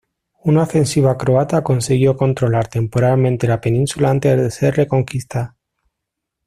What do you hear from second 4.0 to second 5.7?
antes de ser reconquistada.